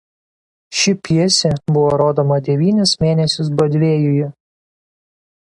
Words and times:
Ši 0.77 0.93
pjesė 1.07 1.51
buvo 1.75 1.91
rodoma 2.03 2.39
devynis 2.49 2.95
mėnesius 3.05 3.53
Brodvėjuje. 3.61 4.33